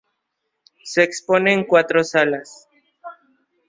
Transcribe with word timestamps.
Se 0.83 1.03
exponen 1.03 1.59
en 1.59 1.65
cuatro 1.67 2.03
salas. 2.03 2.67